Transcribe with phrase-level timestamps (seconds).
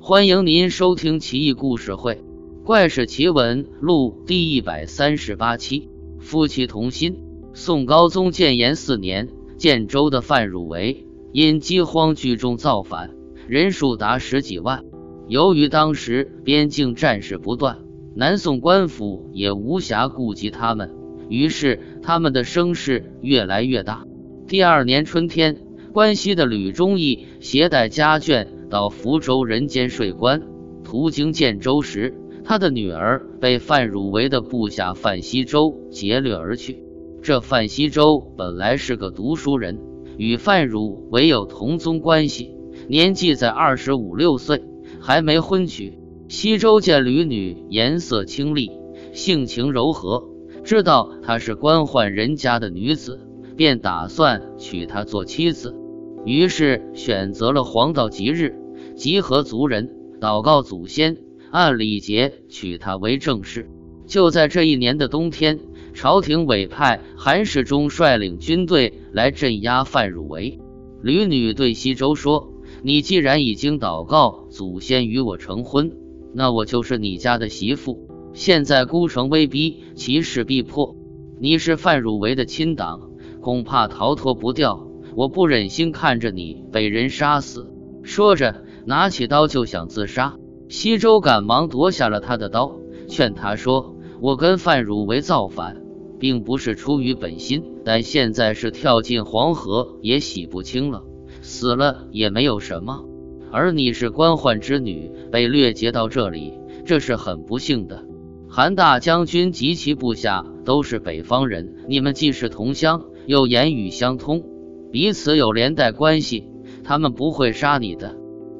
[0.00, 2.14] 欢迎您收听《奇异故事会·
[2.64, 5.90] 怪事奇闻录》第一百三十八期。
[6.18, 7.18] 夫妻同心。
[7.52, 9.28] 宋高宗建炎四年，
[9.58, 13.10] 建州的范汝为因饥荒聚众造反，
[13.46, 14.82] 人数达十几万。
[15.28, 17.78] 由于当时边境战事不断，
[18.16, 20.90] 南宋官府也无暇顾及他们，
[21.28, 24.06] 于是他们的声势越来越大。
[24.48, 25.58] 第二年春天，
[25.92, 28.46] 关西的吕忠义携带家眷。
[28.72, 30.40] 到福州人间税关，
[30.82, 36.82] 途经建州时，他的女儿被范汝为的部下范希周劫掠而去。
[37.22, 39.78] 这范希周本来是个读书人，
[40.16, 42.56] 与范汝为有同宗关系，
[42.88, 44.64] 年纪在二十五六岁，
[45.02, 45.98] 还没婚娶。
[46.28, 48.70] 西周见吕女颜色清丽，
[49.12, 50.24] 性情柔和，
[50.64, 53.20] 知道她是官宦人家的女子，
[53.54, 55.76] 便打算娶她做妻子，
[56.24, 58.56] 于是选择了黄道吉日。
[59.02, 61.16] 集合族人，祷告祖先，
[61.50, 63.68] 按礼节娶她为正室。
[64.06, 65.58] 就在这一年的冬天，
[65.92, 70.60] 朝廷委派韩世忠率领军队来镇压范汝为。
[71.02, 72.52] 吕女对西周说
[72.84, 75.96] ：“你既然已经祷告祖先与我成婚，
[76.32, 78.08] 那我就是你家的媳妇。
[78.34, 80.94] 现在孤城威逼，其势必破。
[81.40, 83.10] 你是范汝为的亲党，
[83.40, 84.86] 恐怕逃脱不掉。
[85.16, 87.68] 我不忍心看着你被人杀死。”
[88.04, 88.62] 说着。
[88.84, 90.36] 拿起刀就想自杀，
[90.68, 92.76] 西周赶忙夺下了他的刀，
[93.08, 95.82] 劝他说：“我跟范汝为造反，
[96.18, 101.02] 并不是出于本心，但现在是跳进黄河也洗不清了，
[101.42, 103.04] 死了也没有什么。
[103.50, 108.04] 而你是官宦之女，被掠劫到这里，这是很不幸的。
[108.48, 114.42] 韩大将军及其部下都是北方人，你们既是同乡，又言语相通，
[114.90, 116.48] 彼此有连带关系，
[116.82, 118.16] 他们不会杀你的。”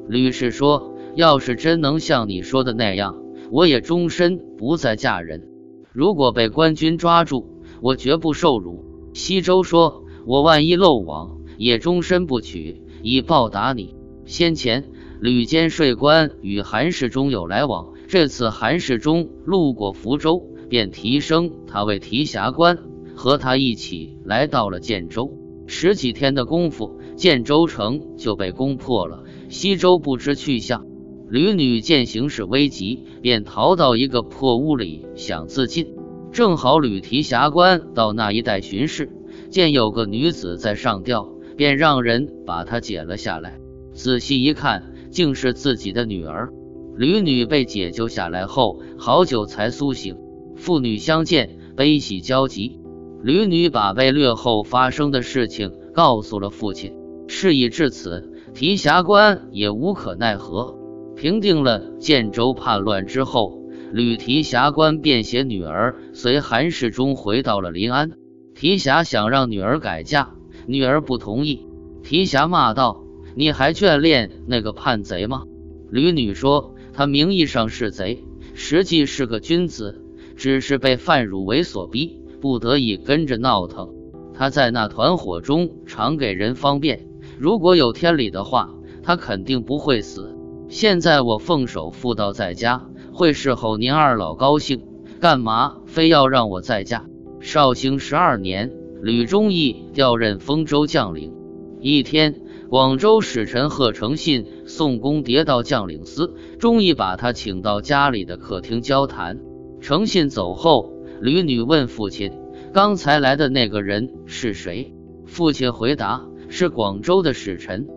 [0.08, 3.16] 吕氏说：“要是真能像你说的那样，
[3.50, 5.48] 我也终身不再嫁人。
[5.92, 8.84] 如果被官军抓住，我绝不受辱。”
[9.14, 13.94] 西周说：“我万一漏网，也终身不娶，以报答你。”
[14.24, 14.84] 先前
[15.20, 22.78] 吕监税官与韩世忠有来往，这次韩世忠路过福州，便提升他为提辖官，
[23.14, 25.36] 和他一起来到了建州。
[25.66, 29.22] 十几天的功夫，建州城就被攻破了。
[29.52, 30.86] 西周不知去向，
[31.28, 35.88] 吕女见形势危急，便逃到一个破屋里想自尽。
[36.32, 39.10] 正好吕提辖官到那一带巡视，
[39.50, 43.60] 见有个女子在上吊，便让人把她解了下来。
[43.92, 46.50] 仔细一看，竟是自己的女儿。
[46.96, 50.16] 吕女被解救下来后，好久才苏醒。
[50.56, 52.80] 父女相见，悲喜交集。
[53.22, 56.94] 吕女把被掠后发生的事情告诉了父亲。
[57.28, 58.31] 事已至此。
[58.54, 60.78] 提辖官也无可奈何。
[61.16, 68.12] 平定了建州叛乱之后，吕提辖官便携女儿随韩世忠回到了临安。
[68.54, 70.34] 提辖想让女儿改嫁，
[70.66, 71.66] 女儿不同意。
[72.02, 73.04] 提辖骂道
[73.34, 75.44] ：“你还眷恋那个叛贼吗？”
[75.90, 78.24] 吕女说：“他名义上是贼，
[78.54, 80.02] 实际是个君子，
[80.36, 83.94] 只是被范汝为所逼，不得已跟着闹腾。
[84.34, 87.06] 他在那团伙中常给人方便。”
[87.42, 88.72] 如果有天理的话，
[89.02, 90.38] 他肯定不会死。
[90.68, 94.84] 现在我奉守妇道在家，会侍候您二老高兴，
[95.20, 97.04] 干嘛非要让我再嫁？
[97.40, 98.70] 绍兴十二年，
[99.02, 101.34] 吕忠义调任丰州将领。
[101.80, 109.40] 一天，广州使臣贺承信送公牒到将领司，忠义把他请到家里的客厅交谈。
[109.80, 112.30] 诚信走后，吕女问父亲
[112.72, 114.94] ：“刚才来的那个人是谁？”
[115.26, 116.28] 父亲回答。
[116.54, 117.88] 是广州的使臣，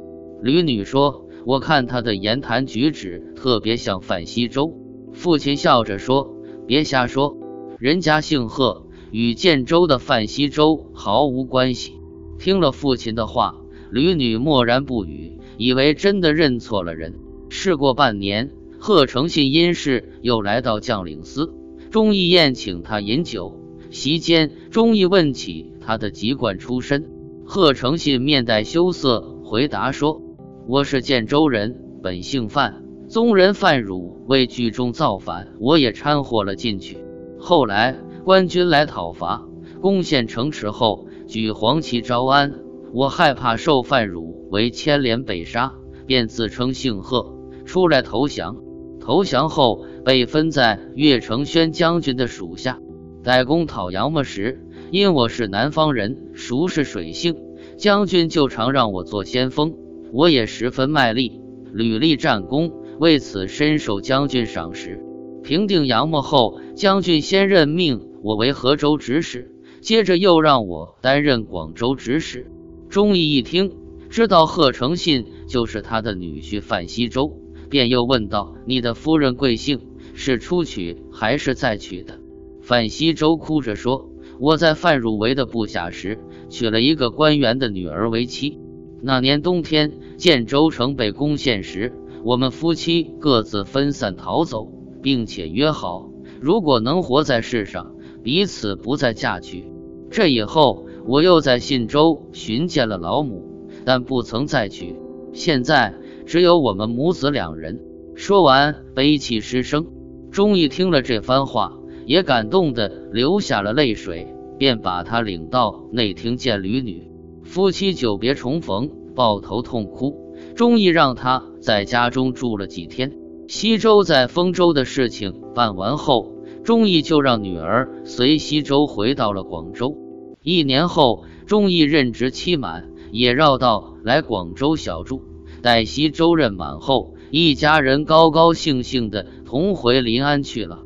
[0.41, 4.79] 吕女说：“我看他的言谈举止特别像范西周。”
[5.11, 6.33] 父亲笑着说
[6.66, 7.38] ：“别瞎说，
[7.79, 11.99] 人家姓贺，与建州的范西周毫无关系。”
[12.39, 13.57] 听了父亲的话，
[13.91, 17.16] 吕女默然不语，以为真的认错了人。
[17.49, 21.53] 事过半年，贺承信因事又来到将领司，
[21.91, 23.59] 钟义宴请他饮酒。
[23.90, 27.09] 席间，钟义问起他的籍贯出身。
[27.47, 30.20] 贺承信面带羞涩回答说
[30.68, 36.97] ：“我是建州人，本姓范，宗人范汝为聚众造反，我也掺和了进去。
[37.38, 39.47] 后来官军来讨伐，
[39.80, 42.52] 攻陷城池后，举黄旗招安。
[42.92, 45.76] 我害怕受范汝为牵连被杀，
[46.08, 48.58] 便自称姓贺，出来投降。
[49.00, 52.80] 投降后被分在岳承轩将军的属下，
[53.22, 57.35] 在攻讨杨么时。”因我是南方人，熟识水性，
[57.78, 59.73] 将军就常让我做先锋，
[60.11, 61.41] 我也十分卖力，
[61.73, 65.02] 屡立战功，为此深受将军赏识。
[65.43, 69.52] 平定杨墨后，将军先任命我为河州执使，
[69.82, 72.47] 接着又让我担任广州执使。
[72.87, 73.72] 钟义一听，
[74.09, 77.40] 知道贺成信就是他的女婿范西周，
[77.70, 79.82] 便又问道：“你的夫人贵姓？
[80.14, 82.20] 是初娶还是再娶的？”
[82.61, 84.09] 范西周哭着说
[84.40, 88.59] ：“我在范汝为的部下时，娶了一个官员的女儿为妻。
[89.02, 91.93] 那年冬天，建州城被攻陷时，
[92.23, 94.72] 我们夫妻各自分散逃走。”
[95.05, 96.09] 并且约好，
[96.41, 97.93] 如果能活在世上，
[98.23, 99.72] 彼此不再嫁娶。
[100.09, 104.96] 这以后，我又在信州寻见了老母，但不曾再娶。
[105.32, 105.93] 现在
[106.26, 107.79] 只有我们母子两人。
[108.16, 109.85] 说完，悲泣失声。
[110.32, 117.11] 钟义听了这番话，也感动的流下了泪水，便把他领到内厅见吕女。
[117.43, 120.34] 夫妻久别重逢，抱头痛哭。
[120.55, 123.13] 钟义让他在家中住了几天。
[123.47, 129.96] 西周在丰州的事情办完后，钟义就让女儿随西周回到了广州。
[130.41, 135.22] 一年后，钟义任职期满，也绕道来广州小住。
[135.61, 140.84] 待西周任满后，一家人高高兴兴的同回临安去了。